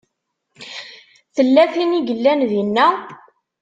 Tella 1.35 1.63
tin 1.73 1.91
i 1.99 1.99
yellan 2.07 2.41
dinna? 2.49 2.87